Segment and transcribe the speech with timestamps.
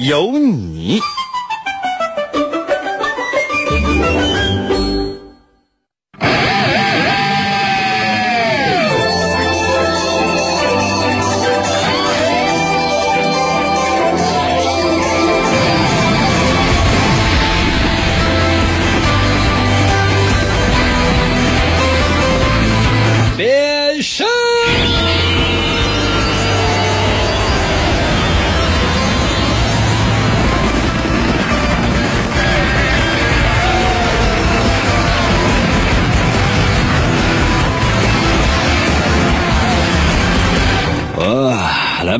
[0.00, 0.98] 有你。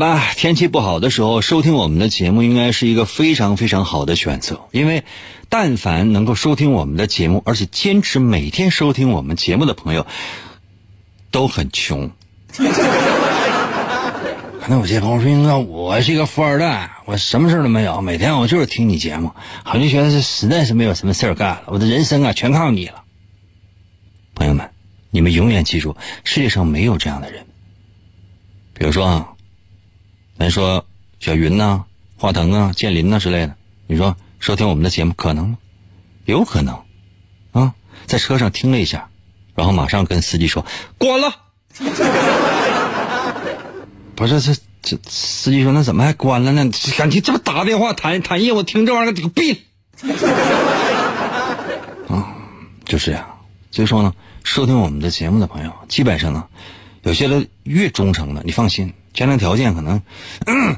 [0.00, 4.62] 吧，天气不好的时候收听我们的节目，应该是一个非常非常好的选择。
[4.72, 5.04] 因为，
[5.48, 10.06] 但凡能够收听我们的节目，而且坚持每天收听我们节目的朋友，
[11.30, 12.10] 都很穷。
[14.60, 19.30] 可能有些朋友说：“那我是一个富二代，我什么事都没有，每天我就是听你节目，
[19.62, 23.02] 好像觉得是实在是没有什么事儿干了，我的人生啊全靠你了。”
[24.34, 24.70] 朋友们，
[25.10, 27.44] 你们永远记住，世界上没有这样的人。
[28.72, 29.28] 比如说啊
[30.40, 30.86] 啊，咱说
[31.20, 31.84] 小云呐、
[32.16, 33.54] 华腾啊、建林呐之类的，
[33.86, 35.58] 你说收听我们的节目可能吗？
[36.24, 36.82] 有可能，
[37.52, 37.74] 啊，
[38.06, 39.10] 在车上听了一下，
[39.54, 40.64] 然后马上跟司机说
[40.96, 41.34] 关了。
[44.16, 46.70] 不是这这司机说那怎么还关了呢？
[46.96, 49.60] 感情这不打电话谈谈业务，听这玩意儿给我闭。
[52.08, 52.34] 啊，
[52.86, 53.26] 就是这样。
[53.70, 56.46] 所以说呢，收听我们的节目的朋友，基本上呢。
[57.02, 60.00] 有些人越忠诚的，你放心，家庭条件可能，
[60.46, 60.76] 嗯，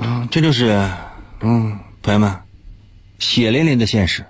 [0.00, 0.88] 啊，这就是，
[1.40, 2.34] 嗯，朋友们，
[3.18, 4.24] 血淋淋的现实。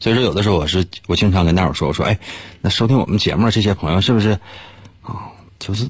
[0.00, 2.16] 所以说，有的时候我是我经常跟大伙说，我说，哎，
[2.60, 4.30] 那收听我们节目这些朋友是不是，
[5.02, 5.26] 啊，
[5.58, 5.88] 就是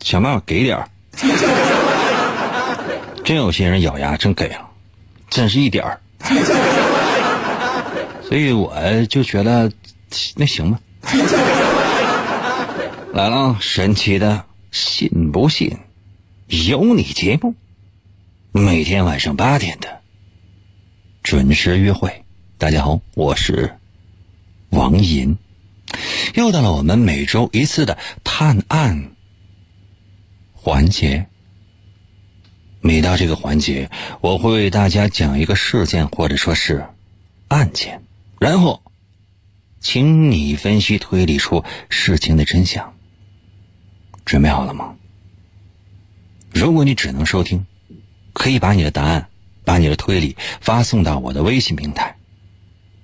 [0.00, 0.88] 想办法给点儿。
[3.24, 4.68] 真有些人咬牙真给了，
[5.30, 6.00] 真是一点儿。
[8.28, 8.74] 所以我
[9.08, 9.70] 就觉得，
[10.34, 10.78] 那行吧。
[13.16, 15.78] 来了，神奇的，信不信？
[16.48, 17.54] 有你节目，
[18.52, 20.02] 每天晚上八点的
[21.22, 22.26] 准时约会。
[22.58, 23.78] 大家好，我是
[24.68, 25.38] 王银，
[26.34, 29.12] 又到了我们每周一次的探案
[30.52, 31.26] 环节。
[32.82, 33.90] 每到这个环节，
[34.20, 36.84] 我会为大家讲一个事件或者说是
[37.48, 38.02] 案件，
[38.38, 38.82] 然后
[39.80, 42.92] 请你分析推理出事情的真相。
[44.26, 44.94] 准备好了吗？
[46.52, 47.64] 如果你只能收听，
[48.32, 49.28] 可以把你的答案、
[49.64, 52.16] 把你的推理发送到我的微信平台。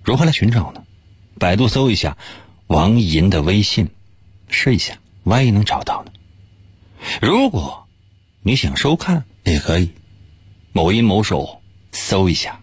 [0.02, 0.82] 如何来寻找呢？
[1.38, 2.16] 百度搜一下
[2.66, 3.88] 王银的微信，
[4.48, 6.12] 试一下，万一能找到呢？
[7.20, 7.86] 如果
[8.42, 9.92] 你想收看，也可以，
[10.72, 11.62] 某音某手
[11.92, 12.60] 搜一下，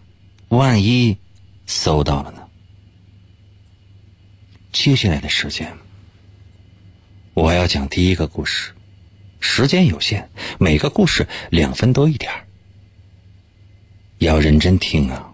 [0.48, 1.16] 万一
[1.64, 2.46] 搜到了呢？
[4.70, 5.79] 接下来的时间。
[7.34, 8.72] 我要讲第一个故事，
[9.38, 10.24] 时间有限，
[10.58, 12.30] 每个故事两分多一点
[14.18, 15.26] 要认真听啊！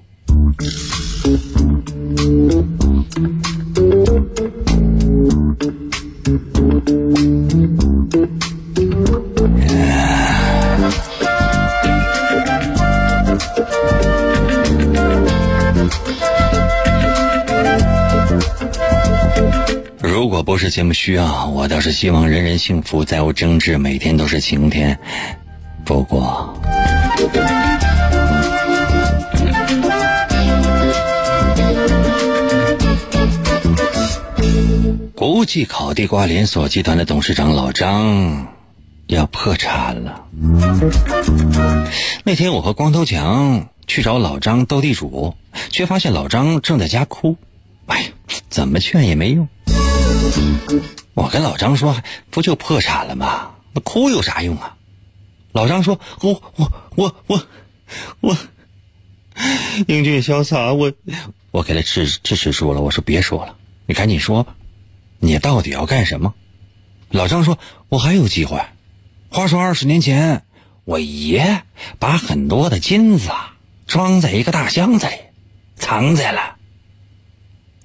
[20.26, 24.98] 如果不是节目需要，我倒是希望人人幸福，再无争执，每天都是晴天。
[25.84, 26.60] 不过，
[35.14, 38.48] 国际烤地瓜连锁集团的董事长老张
[39.06, 40.24] 要破产了。
[42.24, 45.36] 那天我和光头强去找老张斗地主，
[45.70, 47.36] 却发现老张正在家哭。
[47.86, 48.08] 哎呀，
[48.48, 49.46] 怎么劝也没用。
[51.14, 51.96] 我跟老张说
[52.30, 53.50] ：“不就破产了吗？
[53.72, 54.76] 那哭有啥用啊？”
[55.52, 57.46] 老张说：“我我我我
[58.20, 58.36] 我
[59.86, 60.92] 英俊潇洒，我
[61.50, 62.80] 我给他支支持住了。
[62.80, 63.56] 我说别说了，
[63.86, 64.54] 你赶紧说吧，
[65.18, 66.34] 你到底要干什么？”
[67.08, 68.60] 老张说：“我还有机会。
[69.30, 70.44] 话说二十年前，
[70.84, 71.62] 我爷
[71.98, 73.54] 把很多的金子啊
[73.86, 75.14] 装在一个大箱子里，
[75.76, 76.56] 藏在了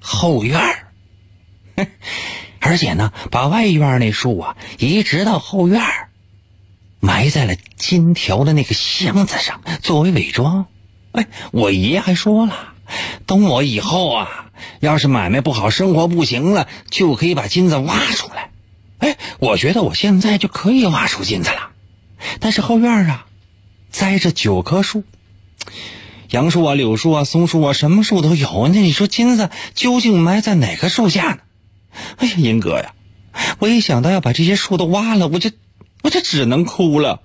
[0.00, 0.91] 后院儿。
[2.60, 5.82] 而且呢，把外院那树啊移植到后院，
[7.00, 10.66] 埋在了金条的那个箱子上，作为伪装。
[11.12, 12.74] 哎，我爷还说了，
[13.26, 14.50] 等我以后啊，
[14.80, 18.50] 要是买卖不好，生活不行了，就可以把金子挖出来。
[18.98, 21.70] 哎，我觉得我现在就可以挖出金子了。
[22.38, 23.26] 但是后院啊，
[23.90, 25.02] 栽着九棵树，
[26.30, 28.68] 杨树啊、柳树啊、松树啊，什么树都有。
[28.68, 31.38] 那你说金子究竟埋在哪棵树下呢？
[32.18, 32.92] 哎呀，银哥呀，
[33.58, 35.50] 我一想到要把这些树都挖了，我就
[36.02, 37.20] 我就只能哭了。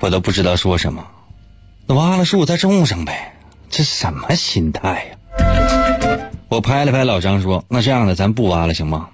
[0.00, 1.04] 我都不知道说什么。
[1.88, 3.34] 挖了树再种上呗，
[3.70, 5.16] 这什么心态呀？
[6.48, 9.08] 我拍了拍老张说：“那这样的，咱不挖了行吗？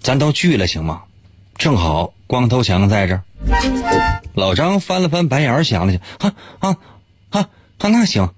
[0.00, 1.02] 咱都聚了行吗？
[1.56, 3.20] 正好光头强在这。”
[4.34, 6.76] 老张翻了翻白眼，想了想，啊啊
[7.30, 7.48] 啊啊，
[7.88, 8.28] 那行。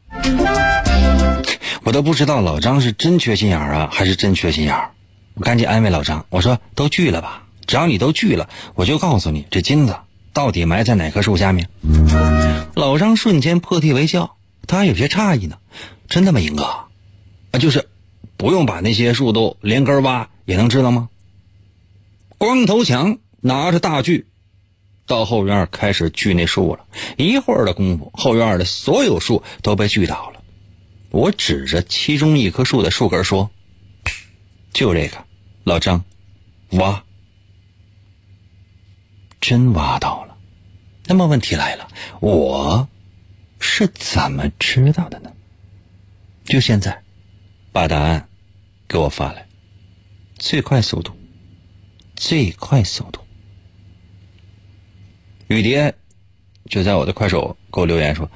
[1.82, 4.90] 我都不知道老张是真缺心眼儿啊，还是真缺心眼儿。
[5.34, 9.96] 我赶紧安慰老张，我说：“都锯了吧，只要你都锯了，我就告诉你这金子
[10.32, 11.68] 到底埋在哪棵树下面。”
[12.74, 14.36] 老张瞬间破涕为笑，
[14.66, 15.56] 他还有些诧异呢。
[16.08, 16.64] 真的吗，英哥？
[16.64, 17.88] 啊，就是
[18.36, 21.08] 不用把那些树都连根挖也能知道吗？
[22.38, 24.26] 光头强拿着大锯，
[25.06, 26.84] 到后院开始锯那树了。
[27.16, 30.39] 一会儿的功夫，后院的所有树都被锯倒了。
[31.10, 33.50] 我指着其中一棵树的树根说
[34.72, 35.24] ：“就这个，
[35.64, 36.04] 老张，
[36.70, 37.04] 挖。”
[39.40, 40.36] 真挖到了。
[41.06, 41.88] 那么问题来了，
[42.20, 42.88] 我
[43.58, 45.32] 是怎么知道的呢？
[46.44, 47.02] 就现在，
[47.72, 48.28] 把答案
[48.86, 49.46] 给我发来，
[50.38, 51.12] 最快速度，
[52.14, 53.20] 最快速度。
[55.48, 55.92] 雨蝶
[56.66, 58.30] 就在我的快手给我留言说：“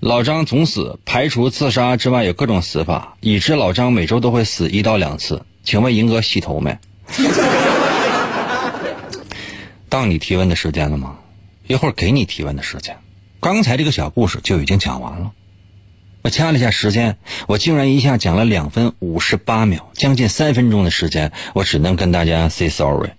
[0.00, 5.44] 老张总死，排除自杀之外，有各种死法，已知老张每周都会死一到两次。
[5.62, 6.78] 请问银哥洗头没？
[9.90, 11.18] 到你提问的时间了吗？”
[11.68, 12.96] 一会儿给你提问的时间，
[13.40, 15.32] 刚才这个小故事就已经讲完了。
[16.22, 23.10] 我掐了一下时间，我竟然一下讲了两分五十八秒，将近三分钟的时间，我只能跟大家 say sorry。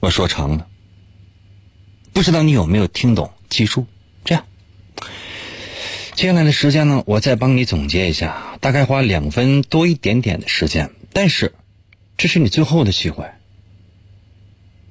[0.00, 0.66] 我说长了，
[2.12, 3.30] 不知道你有没有听懂？
[3.48, 3.86] 记住，
[6.20, 11.54] 接下来的时间呢，我再帮你总结一下，大概花两分多一点点的时间，但是
[12.18, 13.24] 这是你最后的机会，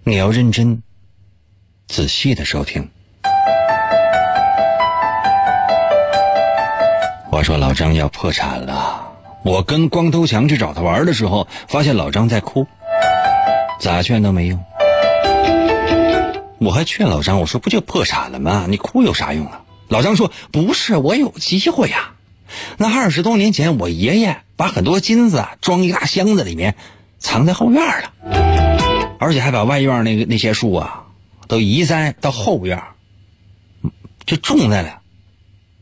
[0.03, 0.81] 你要认真。
[1.87, 2.89] 仔细的收听。
[7.31, 9.11] 我说老张要破产了。
[9.43, 12.65] 我跟光头强去找他玩的时候，发现老张在哭，
[13.79, 14.59] 咋劝都没用。
[16.57, 18.65] 我还劝老张，我说不就破产了吗？
[18.67, 19.61] 你哭有啥用啊？
[19.89, 22.11] 老张说不是，我有机会呀。
[22.77, 26.75] 那二十多年前，我爷爷把很多金子装一大箱子里面，
[27.19, 31.05] 藏在后院了，而且还把外院那个那些树啊。
[31.47, 32.79] 都移栽到后院，
[34.27, 35.01] 就种在了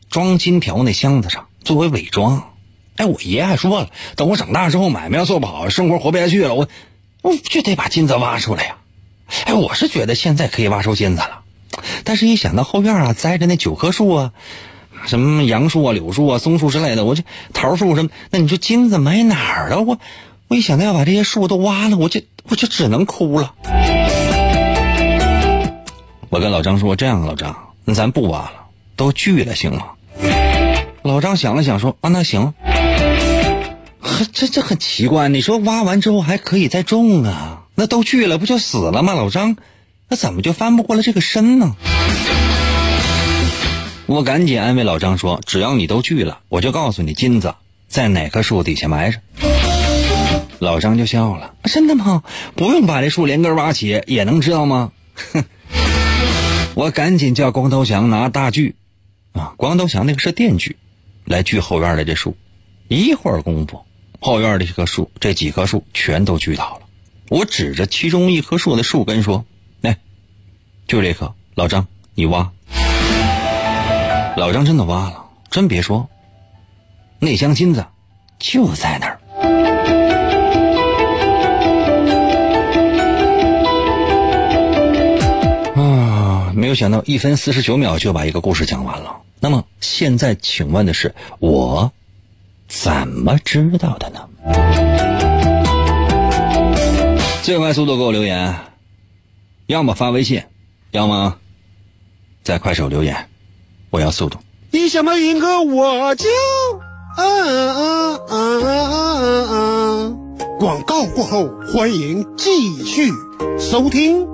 [0.10, 2.54] 装金条那箱子上，作为伪装。
[2.96, 6.70] 哎，我爷还说了，等我长大之后买卖要做不好，生活活不下去了，我
[7.22, 8.78] 我就得把金子挖出来呀。
[9.44, 11.42] 哎，我是觉得现在可以挖出金子了，
[12.04, 14.32] 但是一想到后院啊栽着那九棵树啊，
[15.06, 17.24] 什么杨树啊、柳树啊、松树之类的，我这
[17.54, 19.82] 桃树什么，那你说金子埋哪儿了？
[19.82, 20.00] 我
[20.48, 23.54] 我一想到要把这些树都挖了，我就我就只能哭了。
[26.30, 28.52] 我跟老张说：“这样，老张，那咱不挖了，
[28.98, 29.86] 都锯了，行吗？”
[31.04, 32.54] 老张想了想说：“啊，那行。”
[34.00, 37.64] 呵这这很奇怪，你说挖完之后还可以再种啊？
[37.76, 39.14] 那都锯了，不就死了吗？
[39.14, 39.56] 老张，
[40.10, 41.76] 那怎么就翻不过来这个身呢？
[44.06, 47.56] 我赶紧安慰老张说：“只要你都锯了，我就告诉你金子
[47.90, 49.20] 在哪棵树底下埋着。”
[50.60, 52.24] 老张就笑了：“真的吗？
[52.56, 54.92] 不用把这树连根挖起也能知道吗？”
[55.34, 55.44] 哼。
[56.74, 58.76] 我赶紧叫光头强拿大锯，
[59.34, 60.78] 啊，光头强那个是电锯，
[61.26, 62.38] 来锯后院的这树。
[62.88, 63.82] 一会儿功夫，
[64.22, 66.86] 后院的这棵树，这几棵树全都锯倒了。
[67.30, 69.44] 我指着其中一棵树的树根说：“，
[70.88, 72.50] 就这棵，老张，你挖。”
[74.38, 76.08] 老张真的挖了，真别说，
[77.20, 77.86] 那箱金子
[78.40, 79.20] 就在那儿。
[85.76, 89.16] 啊没有想到一分四十九秒就把一个故事讲完了。
[89.40, 91.92] 那么现在，请问的是我
[92.68, 94.28] 怎么知道的呢？
[97.44, 98.56] 最快速度给我留言，
[99.68, 100.44] 要么发微信，
[100.98, 101.36] 要么
[102.44, 103.30] 在快手留言，
[103.92, 104.40] 我要速度。
[104.72, 106.28] 你想到银哥我就
[107.16, 110.14] 啊啊啊啊啊啊！
[110.60, 113.12] 广告过后，欢迎继续
[113.60, 114.28] 收听。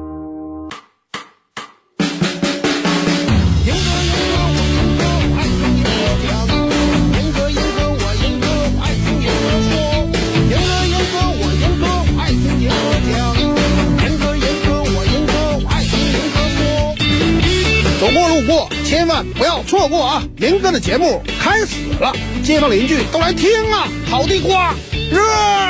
[19.04, 20.24] 千万不要错过啊！
[20.38, 23.86] 林哥的节目开始了，街坊邻居都来听啊！
[24.10, 24.74] 烤地瓜
[25.12, 25.20] 热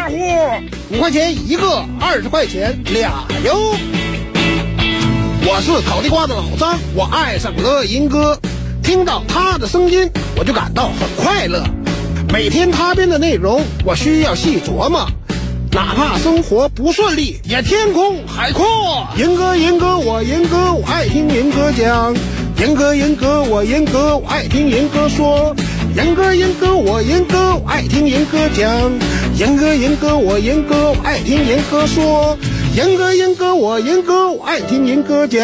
[0.07, 3.75] 乎，五块钱一个，二十块钱俩哟。
[5.47, 8.39] 我是烤地瓜的老张，我爱上了银哥，
[8.83, 11.63] 听到他的声音我就感到很快乐。
[12.31, 15.07] 每天他编的内容我需要细琢磨，
[15.71, 19.07] 哪怕生活不顺利，也天空海阔。
[19.17, 22.13] 银哥，银哥，我银哥，我爱听银哥讲。
[22.63, 25.53] 严哥，严哥，我严哥，我爱听严哥说。
[25.98, 28.89] 严哥，严哥，我严哥，我爱听严哥讲。
[29.38, 32.38] 严哥，严哥，我严哥，我爱听严哥说。
[32.74, 35.41] 严哥，严哥，我严哥，我爱听严哥讲。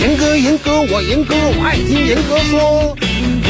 [0.00, 2.96] 严哥，严哥，我严哥，我爱听严哥说。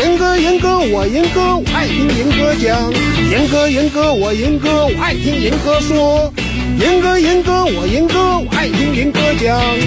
[0.00, 2.92] 严哥，严哥，我严哥，我爱听严哥讲。
[3.30, 6.32] 严哥，严哥，我严哥，我爱听严哥说。
[6.78, 9.78] 银哥，银哥，我银哥，我爱听银哥讲。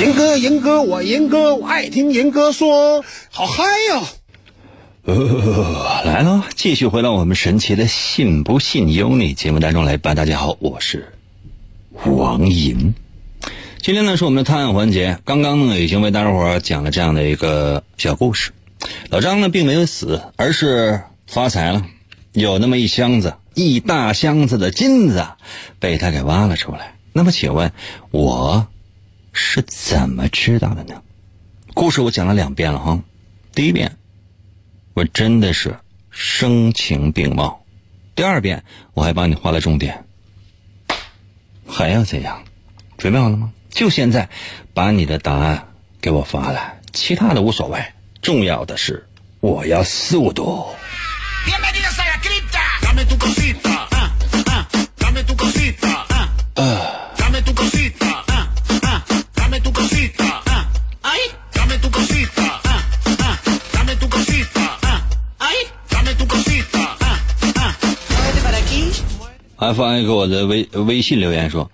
[0.00, 3.04] 银哥，银哥，我银哥，我爱听银哥说。
[3.28, 4.02] 好嗨呀！
[5.04, 10.14] 呃，来了，继续回到我们神奇的“信不信由你”节目当中来吧。
[10.14, 11.12] 大家好，我是
[12.06, 12.94] 王银。
[13.82, 18.52] 今天呢是我们的探案环节，刚刚呢已经为大家伙讲了这样的一个小故事。
[19.10, 21.84] 老张呢并没有死，而是发财了，
[22.32, 25.26] 有那么一箱子、一大箱子的金子
[25.80, 26.94] 被他给挖了出来。
[27.12, 27.72] 那么请问，
[28.12, 28.68] 我
[29.32, 31.02] 是怎么知道的呢？
[31.74, 33.02] 故事我讲了两遍了哈，
[33.52, 33.96] 第一遍。
[34.94, 37.64] 我真的是声情并茂，
[38.14, 38.62] 第二遍
[38.94, 40.04] 我还帮你画了重点，
[41.66, 42.44] 还要怎样？
[42.96, 43.52] 准备好了吗？
[43.70, 44.28] 就现在，
[44.72, 45.66] 把你的答案
[46.00, 47.84] 给我发来，其他的无所谓，
[48.22, 49.08] 重要的是
[49.40, 50.64] 我要速度。
[69.68, 71.70] F I 给我的微微信留言说，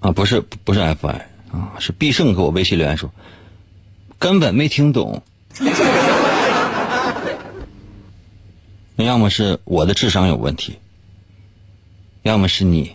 [0.00, 1.14] 啊，不是不是 F I
[1.50, 3.10] 啊，是必胜给我微信留言说，
[4.18, 5.22] 根本没听懂。
[8.96, 10.78] 那要么是我的智商有问题，
[12.22, 12.92] 要么是你。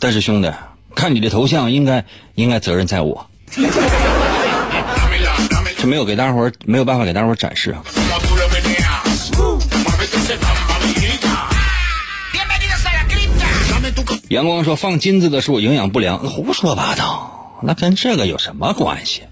[0.00, 0.52] 但是兄弟，
[0.96, 3.24] 看你的头像，应该应该责任在我。
[5.80, 7.80] 这没有给大伙儿没有办法给大伙儿展示啊。
[14.28, 19.22] 阳光说放金子的树营养不良，胡说八道，那跟这个有什么关系？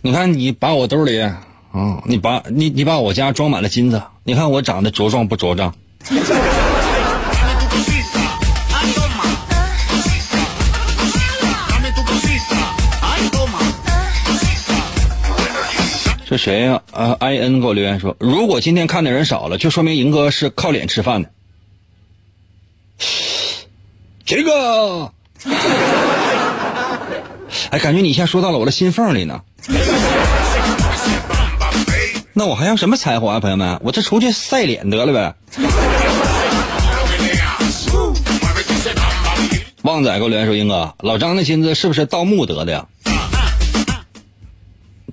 [0.00, 1.42] 你看你把我兜里，啊，
[2.06, 5.74] 你把你你把我家装满了金子，你看我长得茁壮不茁壮？
[16.28, 16.82] 这谁呀？
[16.92, 21.30] 啊，i n 给我留言说，如果今天看的人少了，就说明赢哥是靠脸吃饭的。
[24.26, 25.10] 这个，
[27.70, 29.40] 哎，感觉你一下说到了我的心缝里呢。
[32.34, 33.80] 那我还要什么才华啊，朋友们？
[33.82, 35.34] 我这出去晒脸得了呗。
[39.80, 42.86] 旺仔给我留言说，英哥，老张的金子是不是盗墓得的呀？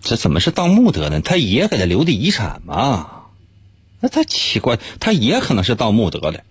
[0.05, 1.19] 这怎么是盗墓得的？
[1.19, 3.09] 他爷给他留的遗产嘛？
[4.00, 6.43] 那太奇怪，他爷可能是盗墓得的。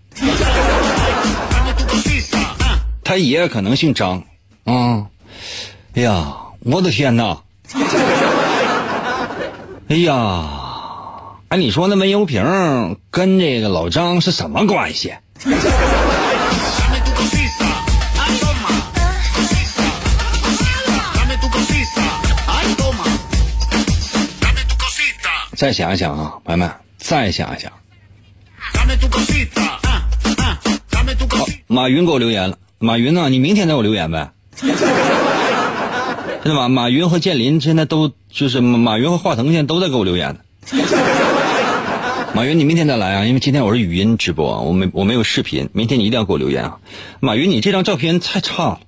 [3.04, 4.24] 他爷可能姓张，
[4.64, 5.06] 啊！
[5.94, 6.34] 哎呀，
[6.64, 7.42] 我的天哪！
[9.88, 10.50] 哎呀，
[11.46, 15.14] 哎，你说那煤油瓶跟这个老张是什么关系？
[25.64, 27.72] 再想一想啊，朋友们，再想一想。
[28.60, 28.84] 好，
[31.66, 32.58] 马云给我留言了。
[32.78, 33.30] 马云呢？
[33.30, 34.30] 你明天再给我留言呗。
[34.60, 34.74] 真
[36.44, 36.68] 的吗？
[36.68, 40.40] 马云和建林现在都就是马云和华腾现在都在给我留言呢。
[42.34, 45.70] 马云，你明天再来啊，因为今天我是语音直播，我没我没有视频。
[45.72, 46.76] 明天你一定要给我留言啊。
[47.20, 48.80] 马云，你这张照片太差了。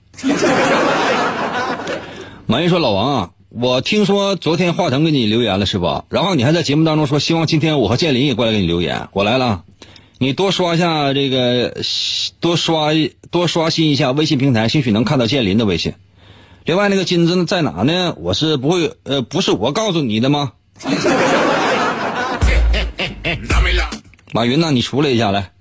[2.44, 6.04] 马云说：“老王啊，我听说昨天华腾给你留言了是吧？
[6.10, 9.62] 然后你还在节目当中说希望今天我和建林也过来给你留言，我来了。
[10.18, 11.76] 你多刷一下这个，
[12.40, 12.90] 多刷
[13.30, 15.94] 多刷新一下微信平台，兴许能看到建林的微信。
[16.64, 18.14] 另外那个金子在哪呢？
[18.18, 20.52] 我是不会呃，不是我告诉你的吗？”
[24.32, 25.52] 马云呢，你出来一下来。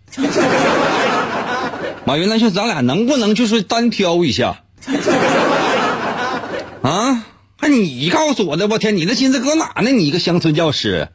[2.05, 4.63] 马云，那就咱俩能不能就是单挑一下？
[6.81, 7.24] 啊？
[7.67, 8.67] 那你告诉我的？
[8.67, 9.89] 我天，你的心思搁哪呢？
[9.89, 11.09] 你一个乡村教师。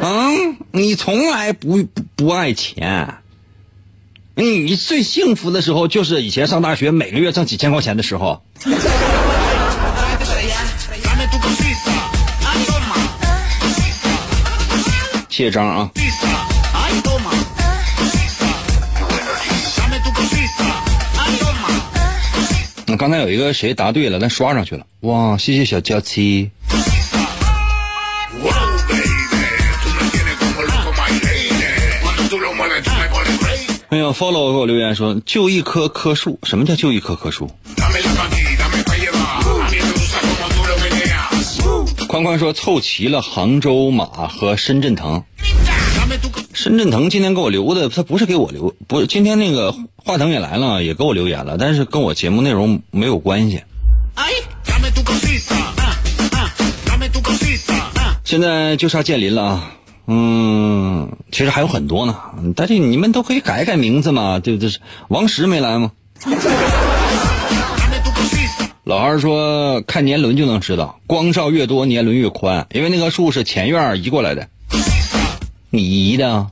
[0.00, 0.30] 啊？
[0.72, 3.16] 你从来不不不爱钱。
[4.34, 8.42] 你最幸福的时候就是以前上大学，每个月挣几千块钱的时候。
[15.28, 15.90] 谢谢张啊！
[22.96, 24.86] 刚才有一个谁答对了，咱刷上去了。
[25.00, 26.50] 哇，谢谢小娇妻。
[33.90, 37.50] 哎呀，follow 给我留言说，就一棵棵树，什么叫就一棵棵树？
[42.08, 45.22] 宽宽说凑齐了杭州马和深圳藤。
[46.64, 53.62] 深圳腾今天给我留的，他不是给我留，不是今天那个华腾也来了，也给我留言了，但是跟我节目内容没有关系。
[58.24, 59.72] 现在就差建林了啊，
[60.06, 62.16] 嗯，其实还有很多呢，
[62.56, 64.70] 但是你们都可以改改名字嘛，对不对？
[65.08, 65.92] 王石没来吗？
[68.84, 74.48] 老二说看年轮就能知道，光照越多年轮越宽，因为那棵树是前院移过来的。
[75.74, 76.46] 你姨的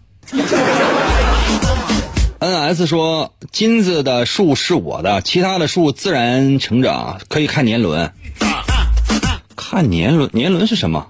[2.41, 8.13] ？N.S 说金子的树是我的，其他的树自然成长，可以看年轮。
[9.55, 11.07] 看年轮，年轮是什么？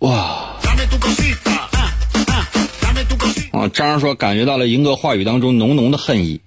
[0.00, 0.56] 哇！
[3.52, 6.40] 啊，张说感觉到了英哥话语当中浓浓的恨意。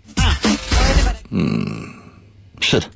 [1.29, 1.87] 嗯，
[2.59, 2.89] 是的。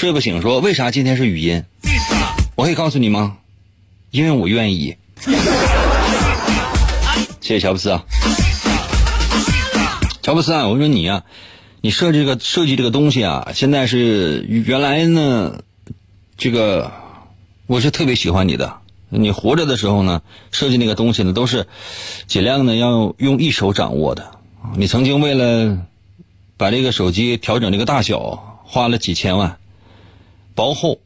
[0.00, 1.62] 睡不醒说为啥今天是语音？
[2.54, 3.36] 我可以告诉你吗？
[4.10, 4.96] 因为我愿意。
[7.42, 8.02] 谢谢乔布斯啊，
[10.22, 11.22] 乔布斯啊，我说你啊，
[11.82, 15.62] 你设计这个设计这个东西啊，现在是原来呢，
[16.38, 16.90] 这个
[17.66, 18.78] 我是特别喜欢你的。
[19.10, 21.66] 你活着的时候呢，设计那个东西呢，都是
[22.26, 24.30] 尽量呢要用一手掌握的。
[24.76, 25.76] 你曾经为了
[26.56, 29.58] 把这个手机调整这个大小，花了几千万，
[30.60, 30.98] 薄厚，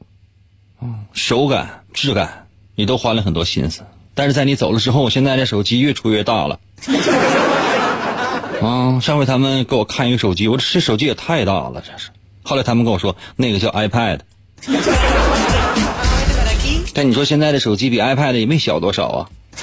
[1.13, 3.85] 手感、质感，你都花了很多心思。
[4.13, 6.59] 但是在你走了之后，现在这手机越出越大了。
[8.61, 12.11] 啊，上回他们给我看一个手机，我这手机也太大了，这是。
[12.43, 14.19] 后来他们跟我说，那个叫 iPad。
[16.93, 19.31] 但你说现在的手机比 iPad 也没小多少啊。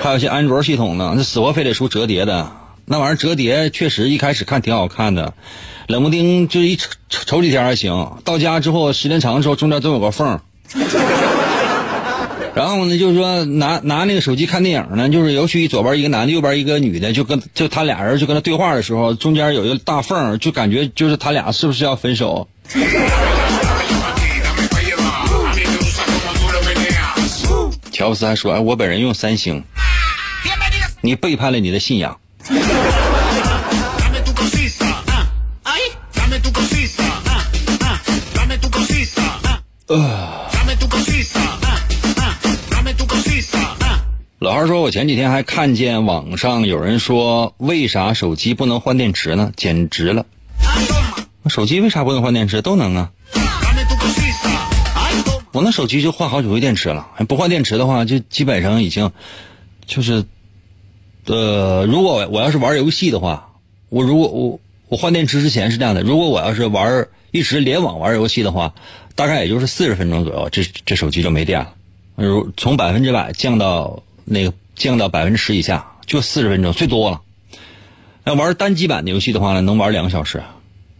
[0.00, 2.52] 还有些安卓系统呢，那死活非得出折叠的，
[2.92, 5.32] 那玩意儿折叠确实一开始看挺好看的，
[5.86, 10.38] 冷不丁就一瞅瞅几天还行，到家之后时间长的时候中间都有个缝。
[12.54, 22.46] 然后呢，就是说拿拿那个手机看电影呢，就是尤其左边一个男的，右边一个女的，就跟就他俩人就跟他对话的时候，中间有一个大缝，就感觉就是他俩是不是要分手？
[27.90, 29.64] 乔布斯还说：“哎，我本人用三星。”
[31.00, 32.18] 你背叛了你的信仰。
[44.38, 49.52] 老二说：“我前几天还看见网上有人说，为啥手机不能换电池呢？
[49.56, 50.26] 简直了！
[51.48, 52.60] 手机为啥不能换电池？
[52.60, 53.12] 都能啊！
[55.52, 59.12] 我那手机就换好几回电池了，不换电池的话，就基本上已经
[59.86, 60.24] 就是。”
[61.26, 63.52] 呃，如果我要是玩游戏的话，
[63.88, 68.74] 我如果我我换电池之前是这样的，如果我要是玩一直联网玩游戏的话，
[69.14, 71.74] 大概也就是四十分钟左右，这这手机就没电了。
[72.16, 77.20] 如从百分之百降到那个降到百分之十以下，就四十分钟最多了。
[78.24, 80.42] 那玩单机版的游戏的话呢，能玩两个小时，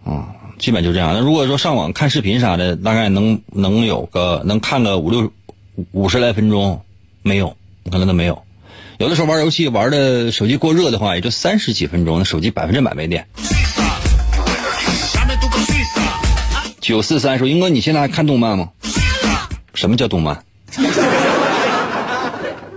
[0.05, 1.15] 啊，基本就这样。
[1.15, 5.33] 那如果说上网看视频啥的，大概能能有个能看个五六
[5.91, 6.81] 五十来分钟，
[7.23, 7.57] 没有，
[7.91, 8.43] 可能都没有。
[9.03, 13.27] 有的时候玩游戏玩的手机过热的话，也就三十几分钟，那手机百分之百没电。
[16.81, 18.69] 九四三说：“英哥，你现在还看动漫吗？
[19.75, 20.45] 什么叫动漫？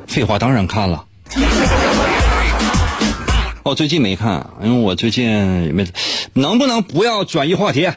[0.08, 1.06] 废话，当然看了。
[3.62, 5.32] 哦，最近没看，因为我最近
[5.76, 5.86] 没。
[6.34, 7.88] 能不能不要转移话题？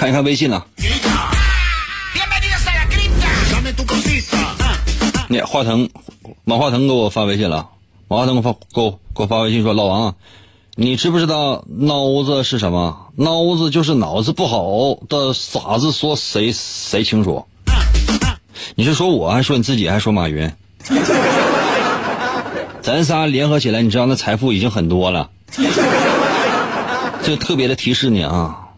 [0.00, 0.64] 看一看微信呢。
[5.28, 5.90] 你华腾，
[6.44, 7.68] 马化腾给我发微信了。
[8.08, 10.14] 马化腾发给我给我发微信说：“老王，
[10.74, 13.08] 你知不知道孬子是什么？
[13.18, 17.46] 孬子就是脑子不好的傻子，说谁谁清楚？
[18.76, 20.50] 你是说我，还说你自己，还说马云？
[22.80, 25.28] 咱仨联合起来，你知道那财富已经很多了。
[27.22, 28.69] 这特别的提示你啊，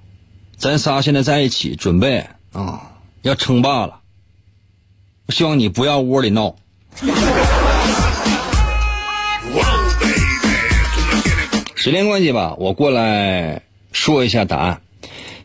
[0.63, 3.99] 咱仨现在在一起，准备啊要称霸了。
[5.31, 6.55] 希望你不要窝里闹。”
[11.75, 14.81] 时间关系吧，我过来说一下答案。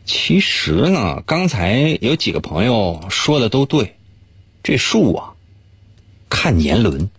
[0.06, 3.96] 其实呢，刚才有几个朋友说的都对，
[4.62, 5.32] 这树啊，
[6.30, 7.10] 看年轮。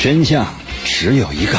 [0.00, 0.46] 真相
[0.84, 1.58] 只有一个。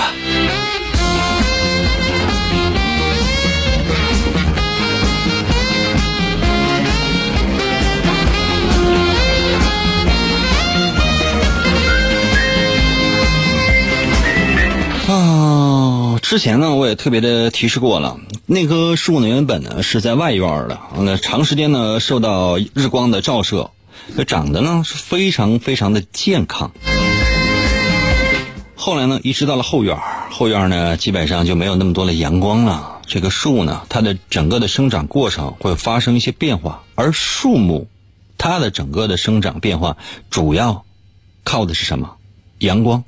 [15.11, 23.71] 啊，之前呢，我也特别的提示过了，那棵树呢，原本呢是在外院的，那长时间呢受到日光的照射，
[24.15, 26.71] 那长得呢是非常非常的健康。
[28.81, 29.97] 后来呢，移植到了后院，
[30.31, 33.01] 后院呢基本上就没有那么多的阳光了。
[33.05, 37.89] 这个树呢，它的整个的生长过程会发生一些变化，而树木，
[38.37, 39.97] 它的整个的生长变化
[40.29, 40.85] 主要
[41.43, 42.15] 靠的是什么？
[42.59, 43.03] 阳光、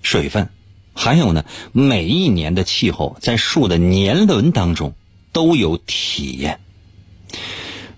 [0.00, 0.48] 水分。
[0.94, 4.94] 还有呢，每一年的气候在树的年轮当中
[5.32, 6.60] 都有体验。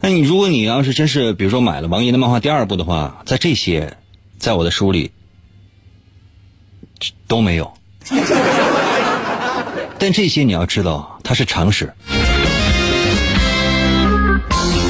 [0.00, 3.96] 那你如果你要是真是比如说买了王爷的漫画第二部的话，在这些，
[4.40, 5.12] 在我的书里
[7.26, 7.72] 都没有。
[9.98, 11.92] 但这些你要知道，它是常识。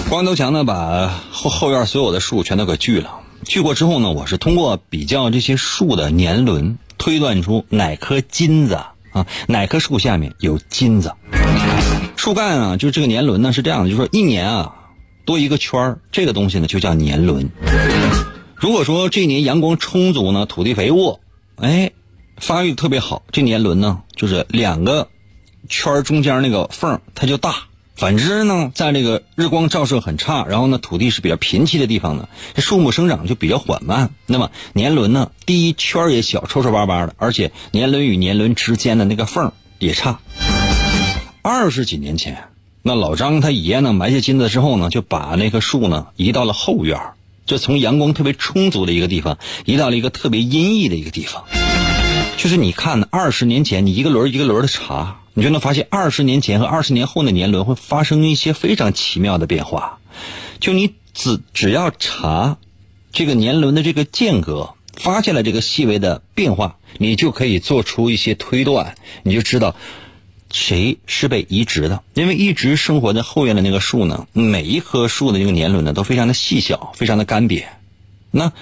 [0.08, 3.20] 光头强呢，把后后院所有的树全都给锯了。
[3.44, 6.78] 锯过之后呢，我是通过比较这些树的年轮。
[6.98, 8.74] 推断出哪棵金子
[9.10, 9.26] 啊？
[9.48, 11.12] 哪棵树下面有金子？
[12.16, 14.72] 树干啊，就是这个年轮呢，是这样的，就是说一年啊
[15.24, 17.50] 多一个圈儿，这个东西呢就叫年轮。
[18.54, 21.18] 如果说这一年阳光充足呢，土地肥沃，
[21.56, 21.90] 哎，
[22.36, 25.08] 发育特别好，这年轮呢就是两个
[25.68, 27.54] 圈中间那个缝它就大。
[27.94, 34.10] 反之呢，在这个日光照射很差，然后呢土地是比较贫瘠的地方呢，这树木生长就比较缓慢。
[34.26, 40.18] 那么年轮呢，第一圈也小，抽抽巴巴的，而且年轮与年轮之间的那个缝也差。
[41.42, 42.48] 二十几年前，
[42.82, 46.98] 那老张他爷呢埋下金子之后呢，就把那棵树呢移到了后院，
[47.46, 51.44] 就从阳光特别充足的一个地方移到了一个特别阴翳的一个地方。
[52.36, 55.18] 就是你看，二十年前你一个轮一个轮的查。
[55.34, 59.98] 你就能发现，二十年前和二十年后的年轮会发生一些非常奇妙的变化。
[60.60, 62.58] 就你只只要查
[63.12, 69.74] 这个年轮的这个间隔，发现了这个细微的变化，你就可以做出一些推断，你就知道
[70.50, 72.02] 谁是被移植的。
[72.12, 77.64] 因为一直生活在后院的那个树呢，每一棵树的这个年轮呢都非常的细小，非常的干瘪。
[78.30, 78.52] 那。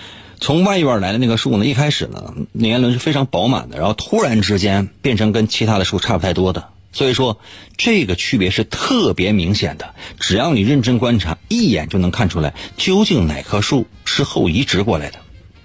[0.41, 7.39] 从外院来的那棵树呢，一开始呢年轮是非常饱满的，然后突然之间变成跟其他的树差不太多的，所以说
[7.77, 9.95] 这个区别是特别明显的。
[10.19, 15.19] 只要你认真观察，一眼就能看出来究竟哪棵树是后移植过来的。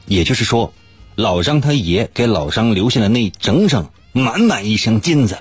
[0.07, 0.73] 也就是说，
[1.15, 5.39] 老张他爷给老张留下的那整整满满一箱金子，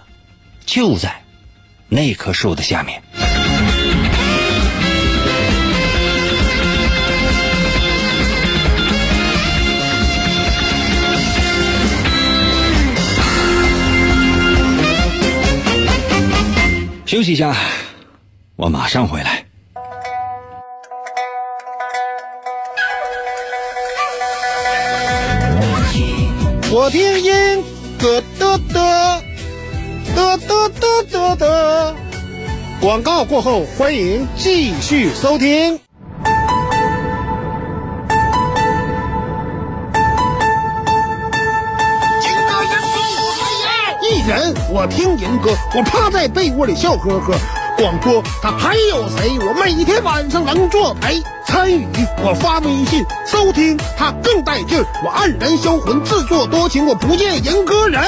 [0.64, 1.22] 就在
[1.88, 3.02] 那棵树的下面。
[17.06, 17.54] 休息一下，
[18.56, 19.44] 我马上回来。
[26.72, 27.62] 我听音
[27.98, 29.22] 得得得
[30.16, 31.96] 得得得得得，
[32.80, 35.78] 广告过后，欢迎继续收听。
[44.26, 47.34] 人，我听人歌，我趴在被窝里笑呵呵。
[47.76, 49.36] 广播他还有谁？
[49.40, 51.22] 我每天晚上能作陪。
[51.46, 51.86] 参与
[52.22, 54.86] 我发微信收听他更带劲儿。
[55.04, 58.02] 我黯然销魂，自作多情，我不见人歌人。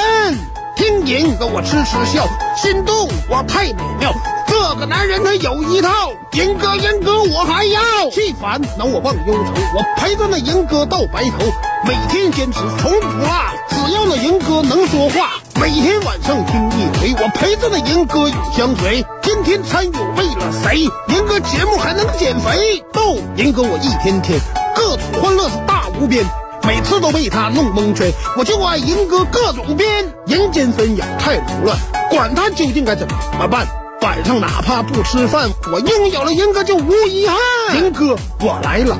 [0.75, 2.27] 听人歌我痴痴笑，
[2.57, 4.13] 心动我太美妙。
[4.59, 8.09] 这个男人他有一套，银哥银哥我还要。
[8.11, 11.45] 气烦恼我忘忧愁，我陪着那银哥到白头。
[11.87, 13.29] 每天坚持从不落，
[13.69, 15.33] 只要那银哥能说话。
[15.61, 19.05] 每天晚上听一回，我陪着那银哥永相随。
[19.21, 20.81] 天天参与为了谁？
[21.09, 22.83] 银哥节目还能减肥？
[22.95, 24.40] 逗银哥我一天天
[24.75, 26.25] 各种欢乐是大无边，
[26.66, 28.11] 每次都被他弄蒙圈。
[28.38, 29.87] 我就爱银哥各种编，
[30.27, 31.79] 人间纷扰太扰乱，
[32.11, 33.07] 管他究竟该怎
[33.38, 33.66] 么办。
[34.03, 37.37] 晚上哪怕不吃饭，我拥有了银哥就无遗憾。
[37.77, 38.97] 银哥我来了，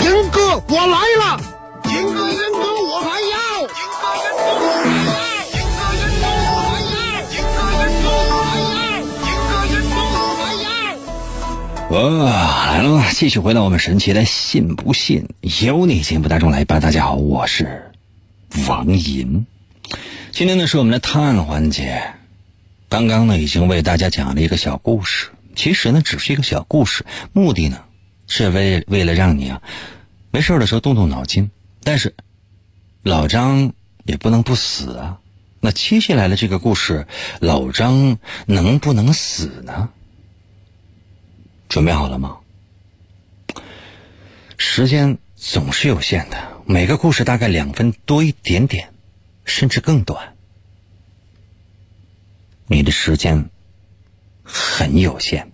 [0.00, 1.40] 银哥我来了，
[1.84, 3.68] 银哥银哥我还要，银
[4.00, 5.14] 哥银哥我还要，
[5.52, 6.98] 银哥银哥我还要，
[7.30, 8.74] 银哥银哥我还要，
[9.26, 10.68] 银哥银哥我还要。
[12.24, 12.28] 哇，
[12.66, 15.28] 来了，继续回到我们神奇的“信不信
[15.62, 16.80] 由你”节目当中来吧。
[16.80, 17.92] 大家好，我是
[18.66, 19.46] 王银。
[20.32, 22.14] 今天呢是我们的探案环节。
[22.90, 27.84] 刚刚呢已经为大家讲了一个小故事，其实呢只是一个小故事，目的呢
[28.26, 29.62] 是为为了让你啊
[30.32, 31.52] 没事的时候动动脑筋。
[31.84, 32.14] 但是
[33.04, 33.72] 老张
[34.04, 35.20] 也不能不死啊。
[35.60, 37.06] 那接下来的这个故事，
[37.38, 39.90] 老张能不能死呢？
[41.68, 42.38] 准备好了吗？
[44.58, 48.92] 时间总是有限的，每个故事大概两分多一点点，
[49.44, 50.34] 甚至更短。
[52.72, 53.50] 你的时间
[54.44, 55.50] 很有限。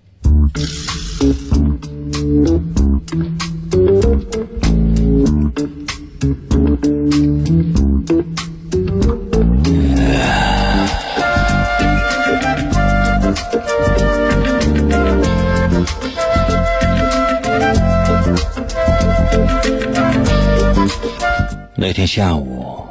[21.79, 22.85] 那天下午，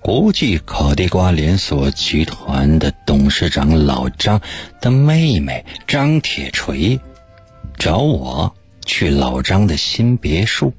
[0.00, 4.40] 国际烤地瓜连锁集团的董事长老张
[4.80, 6.98] 的妹妹张铁锤
[7.76, 8.54] 找我
[8.86, 10.72] 去老张的新别墅。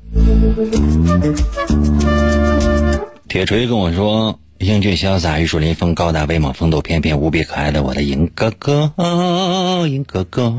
[3.27, 8.91] 铁锤跟我说：“英俊潇洒、玉树临风、高大威猛、风度翩翩、无比可爱的我的银哥哥，
[9.87, 10.49] 银哥哥。”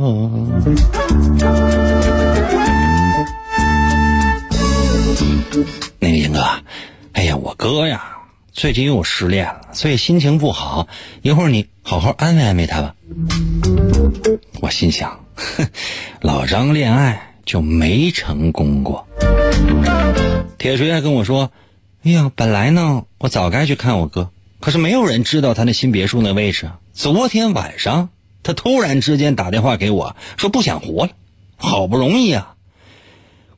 [5.98, 6.40] 那个银哥，
[7.14, 8.13] 哎呀，我哥呀，
[8.54, 10.86] 最近又失恋了，所以心情不好。
[11.22, 12.94] 一会儿你好好安慰安慰他吧。
[14.60, 15.66] 我心想，哼，
[16.22, 19.04] 老张恋爱就没成功过。
[20.56, 21.50] 铁锤还跟我说
[22.04, 26.70] ：“哎呀，本来呢，我早该去看我哥，可是没有人知道他那新别墅那位置。
[26.92, 28.10] 昨天晚上，
[28.44, 31.10] 他突然之间打电话给我说不想活了，
[31.56, 32.54] 好不容易啊，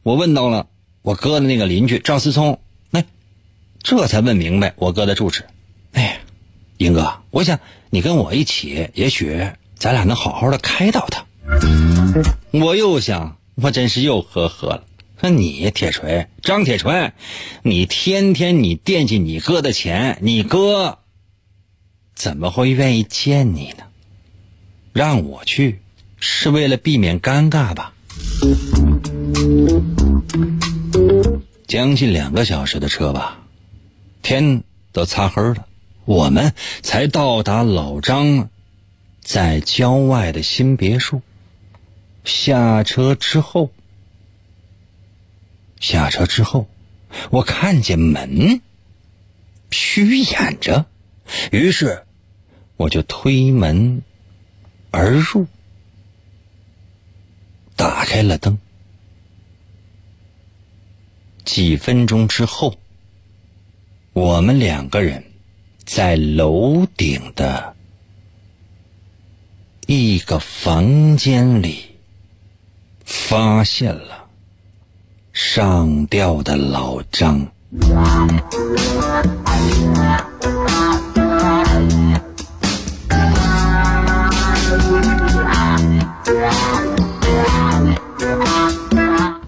[0.02, 0.68] 我问到了。”
[1.02, 2.59] 我哥的那个邻居赵思聪，
[3.87, 5.44] 这才问明白我哥的住址。
[5.92, 6.18] 哎，
[6.77, 11.25] 英哥，我想你跟我一起，也许咱俩能好好的开导他。
[12.51, 14.83] 我又想，我真是又呵呵了。
[15.20, 17.12] 说你铁锤张铁锤，
[17.62, 20.99] 你天天你惦记你哥的钱，你哥
[22.12, 23.85] 怎么会愿意见你呢？
[24.92, 25.81] 让我去，
[26.18, 27.94] 是为了避免尴尬吧？
[31.68, 33.38] 将近两个小时的车吧，
[34.28, 35.68] 天都擦黑了，
[36.04, 38.50] 我们才到达老张
[39.20, 41.22] 在郊外的新别墅。
[42.24, 43.70] 下车之后，
[45.78, 46.68] 下车之后，
[47.30, 48.60] 我看见门
[49.70, 50.86] 虚掩着，
[51.52, 52.04] 于是
[52.76, 54.02] 我就推门
[54.90, 55.46] 而入，
[57.76, 58.58] 打开了灯。
[61.44, 62.76] 几分钟之后，
[64.16, 65.22] 我们两个人
[65.85, 67.74] 在楼顶的
[69.87, 71.85] 一个房间里
[73.05, 74.24] 发现了
[75.35, 77.46] 上吊的老张。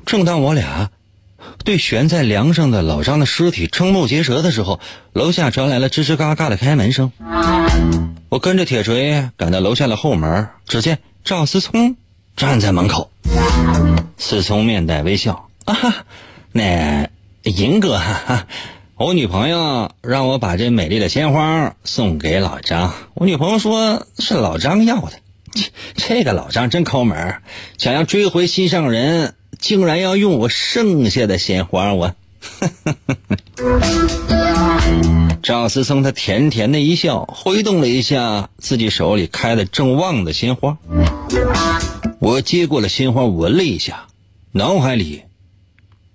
[0.04, 0.90] 正当我俩。
[1.68, 4.80] 对悬在梁上的老张的尸体瞠目结舌的时候，
[5.12, 7.12] 楼下传来了吱吱嘎嘎的开门声。
[8.30, 11.96] 我跟着铁锤赶到楼下的后门，只见赵思聪
[12.38, 13.10] 站在门口。
[14.16, 15.94] 思聪面带微笑：“啊哈，
[16.52, 17.10] 那
[17.42, 18.46] 银哥，哈哈，
[18.94, 25.12] 我女朋友让我把这美丽的鲜花送给老张，我女朋友说是老张要的。
[25.52, 25.64] 这
[25.96, 27.36] 这个老张真抠门，
[27.76, 31.94] 想要追回心上人，竟然要用我剩下的鲜花。
[31.94, 32.14] 我，
[35.42, 40.76] 赵思聪他甜甜的一笑，挥动了一下自己手里开的正旺的鲜花。
[42.18, 44.06] 我接过了鲜花，闻了一下，
[44.52, 45.22] 脑海里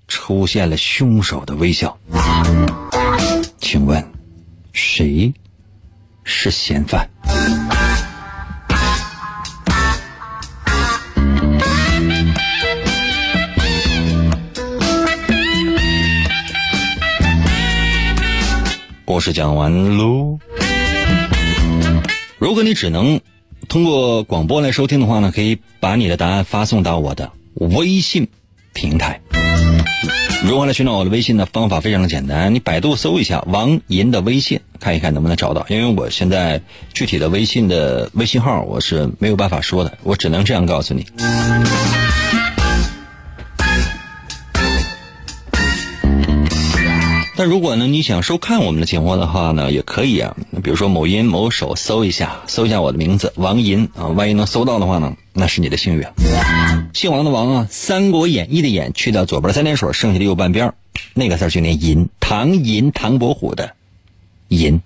[0.08, 1.98] 出现了凶手的微笑。
[3.60, 4.06] 请问，
[4.74, 5.34] 谁
[6.24, 7.10] 是嫌犯？
[19.06, 20.39] 故事讲完喽。
[22.38, 23.20] 如果你只能
[23.68, 28.28] 通过广播来收听的话呢，可以把你的答案发送到我的微信
[28.74, 29.22] 平台。
[30.46, 31.46] 如何来寻找我的微信呢？
[31.46, 35.66] 方法非常的简单，你百度搜一下王银的微信，看一看能不能找到。
[35.70, 36.62] 因为我现在
[36.94, 41.06] 具体的微信的微信号我是没有办法说的，我只能这样告诉你。
[47.43, 50.34] 那如果呢，你想收看我们的节目的话呢，也可以啊。
[50.63, 56.08] 比如说某音某手搜一下，搜一下我的名字王银啊，万一能搜到的话呢，那是你的幸运。
[56.93, 60.73] 姓王的王啊，《三国演义》的演去掉左边三点水，剩下的右半边
[61.13, 62.08] 那个字就念银。
[62.21, 63.73] 唐银，唐伯虎的
[64.47, 64.82] 银。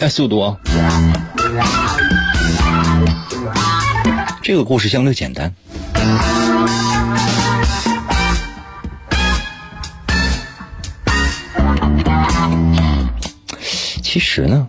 [0.00, 0.56] 哎，速度啊！
[4.42, 5.54] 这个故事相对简单。
[14.12, 14.68] 其实呢，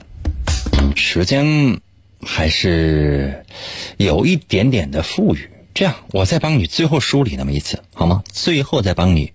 [0.95, 1.82] 时间
[2.21, 3.43] 还是
[3.97, 5.49] 有一点点的富裕。
[5.73, 8.23] 这样，我再帮你最后梳理那么一次，好吗？
[8.32, 9.34] 最后再帮你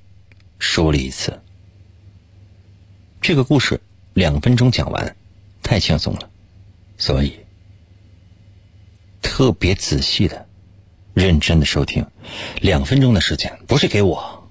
[0.61, 1.43] 梳理一次。
[3.21, 3.81] 这个故事
[4.15, 5.17] 两分钟讲完，
[5.61, 6.31] 太轻松了，
[6.97, 7.41] 所以
[9.21, 10.47] 特别仔细的、
[11.15, 12.07] 认真的收听。
[12.61, 14.49] 两分钟的时间，不是给我，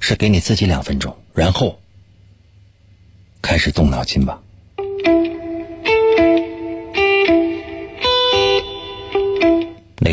[0.00, 1.78] 是给你自己两分钟，然后
[3.42, 4.40] 开始动脑筋吧。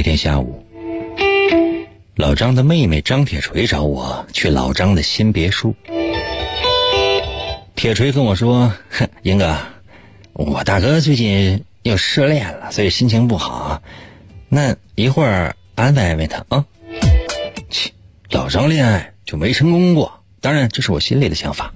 [0.02, 0.66] 那天下午，
[2.16, 5.76] 老张的妹妹张铁锤找我去老张的新别墅。
[7.76, 9.56] 铁锤跟我说：“哼英哥，
[10.34, 13.80] 我大哥最近又失恋了，所以心情不好。
[14.50, 16.66] 那一会儿安慰安慰他啊。”
[17.70, 17.92] 切，
[18.32, 20.12] 老张恋爱就没成功过，
[20.42, 21.72] 当然这是我心里的想法。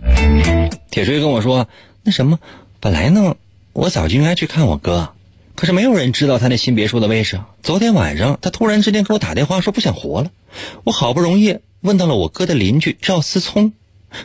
[0.89, 1.67] 铁锤跟我说
[2.01, 2.39] ：“那什么，
[2.79, 3.35] 本来呢，
[3.73, 5.07] 我早就应该去看我哥。”
[5.55, 7.39] 可是没有人知道他那新别墅的位置。
[7.63, 10.31] 昨天晚上，他突然之间给我打电话说不想活了。
[10.83, 13.71] 我好不容易问到了我哥的邻居赵思聪，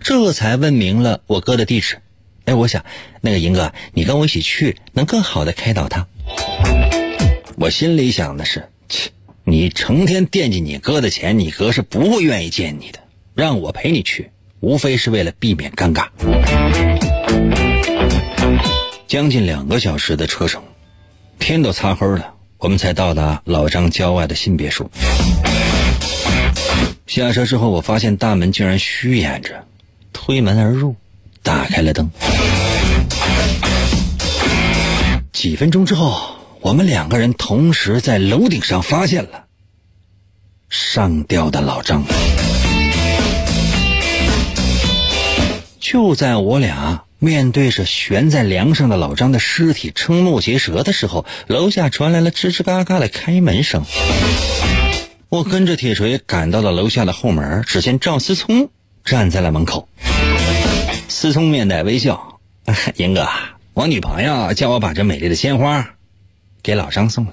[0.03, 1.99] 这才问明了我哥的地址。
[2.47, 2.85] 哎，我想
[3.21, 6.09] 那个银哥，你跟我一起去，能更好的开导他。
[7.57, 9.11] 我心里想的是，切，
[9.45, 12.99] 你成天惦记你哥的钱，你哥是不会愿意见你的。
[13.35, 16.09] 让我陪你去，无非是为了避免尴尬。
[19.07, 20.63] 将近两个小时的车程。
[21.41, 24.89] 天都擦黑了，我们才到达老张郊外的新别墅。
[27.07, 29.65] 下车之后，我发现大门竟然虚掩着，
[30.13, 30.95] 推门而入，
[31.43, 32.09] 打开了灯。
[35.33, 39.47] 几分钟之后，我们两个人同时在楼顶上发现了
[40.69, 42.05] 上吊的老张。
[45.81, 47.03] 就在我俩。
[47.23, 53.85] 面对着悬在梁上的老张的尸体，瞠目结舌的时候，楼下传来了吱吱嘎嘎的开门声。
[55.29, 58.71] 我跟着铁锤赶到了楼下的后门，只见赵思聪
[59.05, 59.87] 站在了门口。
[61.09, 62.41] 思聪面带微笑
[62.97, 63.29] ：“英哥，
[63.75, 65.91] 我女朋友叫我把这美丽的鲜花
[66.63, 67.33] 给老张送来。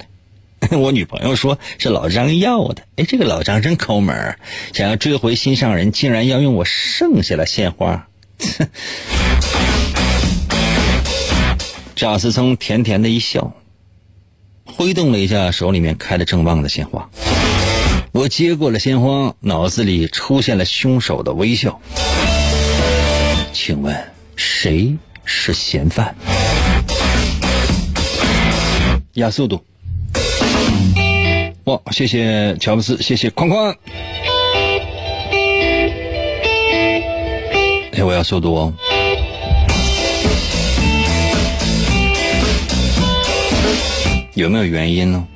[0.78, 2.84] 我女朋友说是老张要的。
[2.98, 4.38] 哎，这个老张真抠门，
[4.74, 8.06] 想要追回心上人，竟然要用我剩下的鲜花。”
[11.98, 13.52] 贾思聪甜甜的一笑，
[14.64, 17.10] 挥动了一下手里面开的正旺的鲜花。
[18.12, 21.82] 我接过了鲜花，脑子里出现了凶手的微笑。
[23.52, 23.98] 请问
[24.36, 24.96] 谁
[25.26, 26.16] 是嫌犯？
[29.14, 29.66] 压速度！
[31.64, 33.76] 哇，谢谢乔布斯，谢谢框框。
[37.94, 38.72] 哎，我要速度哦。
[44.38, 45.28] 有没有原因呢？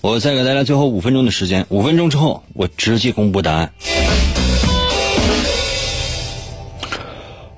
[0.00, 3.72] 我再给大家最后五分钟的时间，五分钟之后我直接公布答案。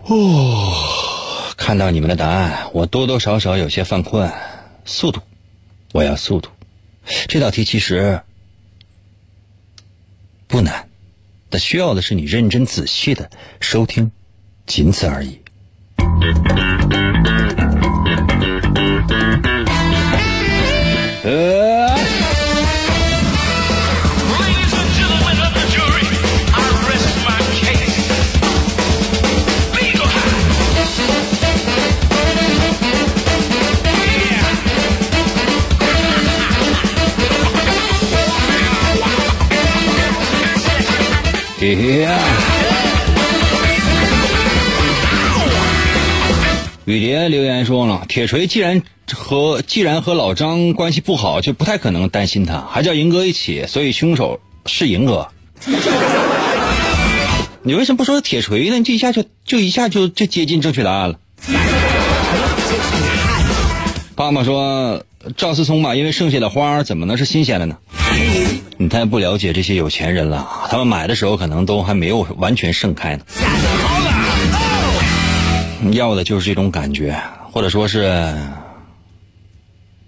[0.04, 0.72] 哦，
[1.54, 4.32] 看到你们的答案，我多多少少有些犯困。
[4.86, 5.20] 速度，
[5.92, 6.48] 我要速度。
[7.28, 8.22] 这道题其实
[10.46, 10.88] 不难，
[11.50, 13.30] 但需要的是你认真仔细的
[13.60, 14.10] 收听，
[14.66, 15.40] 仅此而已。
[46.86, 48.80] 雨蝶留言说了，铁锤既然
[49.12, 55.26] 和既然和老张关系不好，就不太可能担心他，还叫银哥一起，所以凶手是银哥。
[57.64, 58.78] 你为什么不说铁锤呢？
[58.78, 61.18] 你这一下就就一下就就接近正确答案了。
[64.14, 65.02] 爸爸说
[65.36, 67.76] 赵思聪吧，因为剩下的花怎么能是新鲜的呢？
[68.76, 73.24] 你太不了解这些有钱人了，他们买的时候可能都还没有完全盛开呢。
[75.92, 77.16] 要的就是这种感觉，
[77.52, 78.34] 或者说是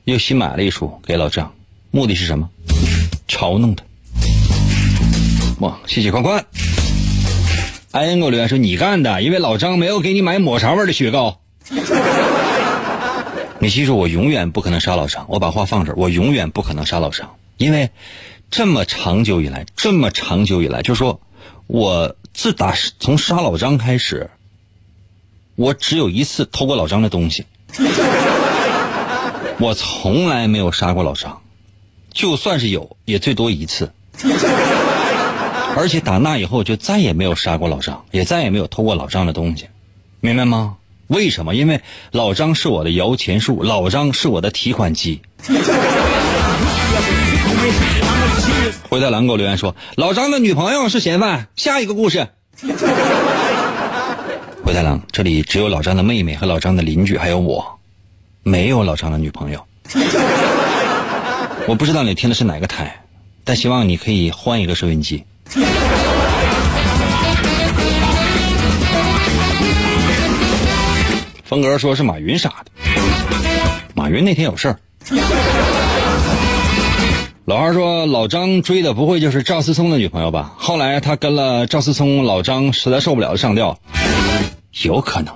[0.05, 1.53] 又新买了一束给老张，
[1.91, 2.49] 目的是什么？
[3.29, 3.85] 嘲弄他。
[5.61, 6.45] 哇，谢谢宽宽。
[7.91, 11.41] 艾恩给我留言说你干的，因为老张没有给你买抹茶味的雪糕。
[13.61, 15.27] 你记住，我永远不可能杀老张。
[15.29, 17.91] 我把话放这儿，我永远不可能杀老张，因为
[18.51, 21.21] 这么长久以来，这么长久以来，就说
[21.67, 24.31] 我自打从杀老张开始，
[25.59, 27.45] 我只有一次偷过老张的东西，
[29.59, 31.41] 我从来没有杀过老张，
[32.15, 33.91] 就算是有，也最多一次。
[35.77, 39.67] 而且打那以后就再也没有杀过老张，也再也没有偷过老张的东西，
[40.21, 40.77] 明白吗？
[41.09, 41.57] 为什么？
[41.57, 41.81] 因为
[42.13, 45.23] 老张是我的摇钱树，老张是我的提款机。
[48.89, 51.49] 灰太狼给我留言说，老张的女朋友是嫌犯。
[51.57, 52.29] 下一个故事。
[54.69, 57.67] 灰太狼，这里只有老张的妹妹和老张的邻居，还有我，
[58.43, 59.67] 没有老张的女朋友。
[61.67, 62.95] 我不知道你听的是哪个台，
[63.45, 65.25] 但希望你可以换一个收音机。
[71.45, 72.71] 风格说是马云杀的，
[73.95, 74.79] 马云那天有事儿。
[77.47, 80.53] 老二说老张追的不会就是赵思聪的女朋友吧？
[80.59, 83.81] 后来他跟了赵思聪，老张实在受不了上吊，
[84.83, 85.35] 有可能。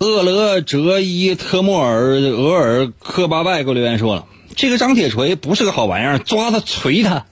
[0.00, 7.26] 厄勒哲伊特莫尔额尔科巴拜给我留言说了，这个张铁锤不是个好玩意儿，抓他锤他。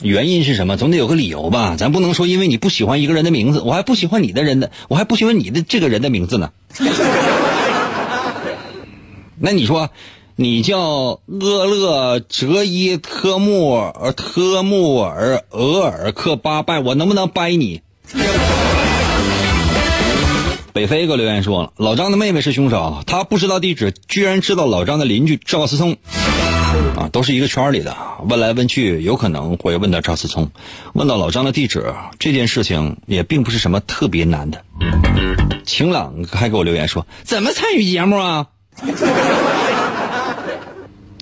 [0.00, 0.78] 原因是什么？
[0.78, 1.76] 总得有个理由吧？
[1.76, 6.50] 咱不能说因为你不喜欢一个人的名字，我还不喜欢你的人的，我还不喜欢你的这个人的名字呢。
[9.38, 9.90] 那你说，
[10.42, 17.82] 你叫厄勒哲伊特穆尔特穆尔俄尔克巴拜，我能不能掰你？
[20.72, 25.94] 北飞给我留言说了，老张的妹妹是凶手，他不知道地址，居然知道老张的邻居赵思聪。
[26.96, 27.94] 啊，都是一个圈里的，
[28.26, 30.50] 问来问去，有可能会问到赵思聪，
[30.94, 34.64] 问到老张的地址，这件事情也并不是什么特别难的。
[35.66, 38.46] 晴朗还给我留言说，怎么参与节目啊？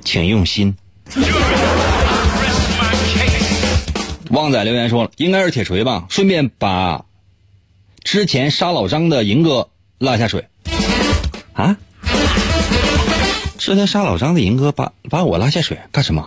[0.09, 0.75] 请用心。
[4.31, 7.05] 旺仔留言说了，应该是铁锤吧，顺便把
[8.05, 10.49] 之前杀老张的银哥拉下水。
[11.53, 11.77] 啊？
[13.59, 16.27] 之前杀老张的银哥把把我拉下水干什么？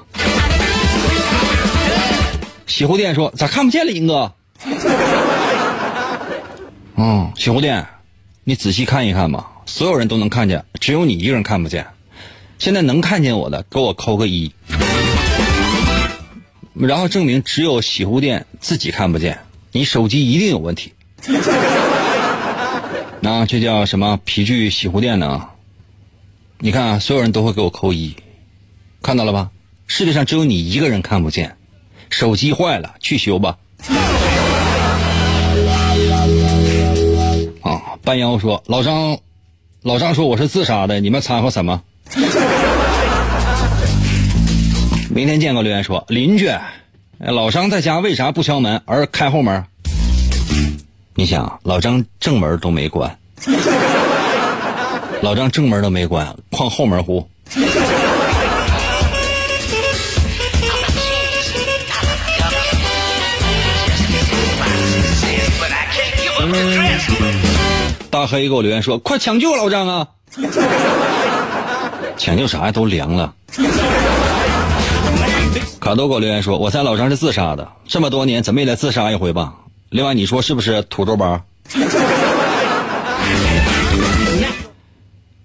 [2.68, 4.32] 洗护店说咋看不见了银哥？
[6.98, 7.84] 嗯，洗护店，
[8.44, 11.84] 你仔细看一看吧，所有人都能看见，只有你一个人看不见。
[12.62, 14.52] 现在能看见我的，给我扣个一，
[16.76, 19.40] 然后证明只有洗护店自己看不见，
[19.72, 20.94] 你手机一定有问题。
[23.20, 25.48] 那这叫什么皮具洗护店呢？
[26.60, 28.16] 你看，所有人都会给我扣一，
[29.02, 29.50] 看到了吧？
[29.88, 31.58] 世界上只有你一个人看不见，
[32.12, 33.58] 手机坏了去修吧。
[37.64, 39.18] 啊，半妖说老张，
[39.82, 41.82] 老张说我是自杀的，你们掺和什么？
[45.14, 46.50] 明天见过留言说邻居，
[47.20, 49.62] 老张在家为啥不敲门而开后门？
[51.16, 53.14] 你想，老张正门都没关。
[55.22, 57.28] 老张正门都没关，哐后门呼。
[68.10, 70.08] 大黑给我留言说：“快抢救老张啊！
[72.18, 72.72] 抢救啥呀？
[72.72, 73.34] 都凉了。”
[75.80, 79.54] 卡多给我留言说：“我猜老张是自杀的，这么多年怎么也得自杀一回吧？”
[79.90, 81.42] 另外，你说是不是土豆包？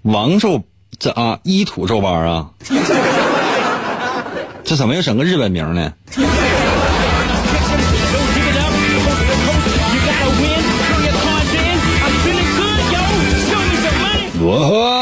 [0.02, 0.62] 王皱
[0.98, 2.50] 这啊，一土皱包啊？
[4.62, 5.92] 这怎么又整个日本名呢？
[14.38, 14.95] 我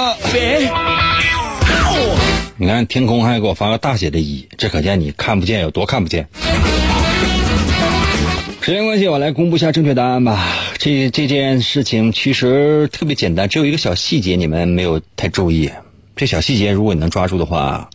[2.56, 6.28] 你看天空还给我发个大写的一，这可见你看不见有多看不见。
[8.60, 10.54] 时间关系，我来公布一下正确答案吧。
[10.78, 15.70] 这这件事情其实特别简单，只有一个小细节你们没有太注意。
[16.14, 17.90] 这小细节如果你能抓住的话，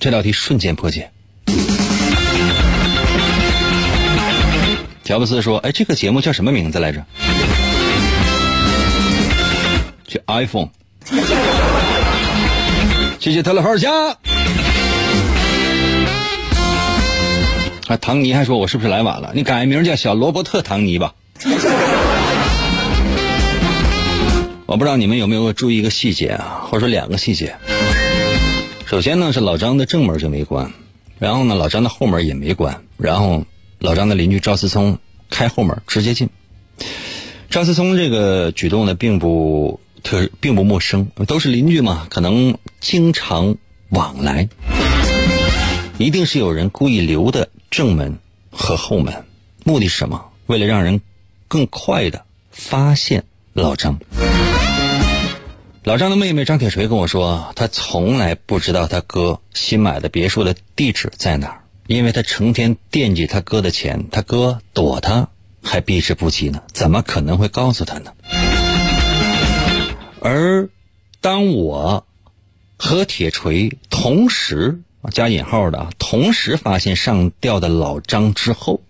[0.00, 1.10] 这道题瞬间破解。
[5.04, 7.04] 乔布斯说：“哎，这个节目叫什么名字来着？”
[10.08, 10.70] 叫 iPhone。
[13.24, 13.90] 谢谢特勒菲尔加。
[17.86, 19.32] 啊，唐尼还说我是不是来晚了？
[19.34, 21.14] 你改名叫小罗伯特唐尼吧。
[24.66, 27.56] 我不知道你们有没有注意一个细节啊，或者说两个细节。
[28.84, 30.74] 首先呢是老张的正门就没关，
[31.18, 33.46] 然后呢老张的后门也没关，然后
[33.78, 34.98] 老张的邻居赵思聪
[35.30, 36.28] 开后门直接进。
[37.48, 43.56] 赵思聪这个举动呢并不特并不陌生，都是邻居嘛，可能经常
[43.88, 44.48] 往来，
[45.98, 48.18] 一定是有人故意留的正门
[48.50, 49.24] 和后门，
[49.64, 50.26] 目的是什么？
[50.46, 51.00] 为了让人
[51.48, 53.24] 更快的发现
[53.54, 53.98] 老张。
[55.82, 65.28] 老张的妹妹张铁锤跟我说，他从来不知道他哥新买的别墅的地址在哪儿，因为他成天惦记他哥的钱，他哥躲他
[65.62, 68.12] 还避之不及呢，怎么可能会告诉他呢？
[70.26, 70.70] 而
[71.20, 72.06] 当我
[72.78, 74.80] 和铁锤同时
[75.12, 78.80] 加引号的同时发现上吊的老张之后，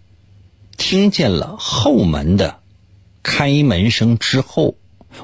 [0.77, 2.61] 听见了后门的
[3.25, 4.77] 开门声之后。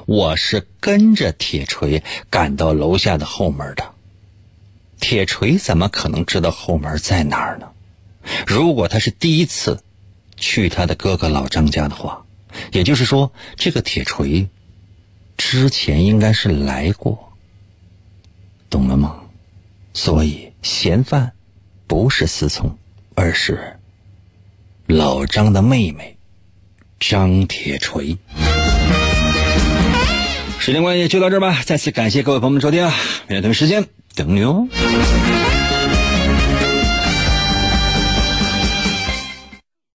[0.05, 3.91] 我是跟着铁锤赶到楼下的后门的，
[5.01, 7.67] 铁锤怎么可能知道后门在哪儿呢？
[8.47, 9.81] 如果他是第一次
[10.37, 12.25] 去他的哥哥老张家的话，
[12.71, 14.47] 也就是说，这个铁锤
[15.43, 17.33] 之前应该是来过，
[18.69, 19.15] 懂了吗？
[19.91, 21.33] 所以嫌犯
[21.87, 22.77] 不是思聪，
[23.15, 23.77] 而是
[24.85, 26.15] 老张的妹妹
[26.99, 28.15] 张铁锤。
[30.59, 32.91] 时间关系就到这儿吧，再次感谢各位朋友们收听，明
[33.29, 33.85] 天同一时间
[34.15, 34.67] 等你哦。